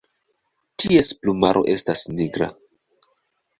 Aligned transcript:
Ties 0.83 1.09
plumaro 1.19 1.63
estas 1.75 2.03
nigra. 2.17 2.51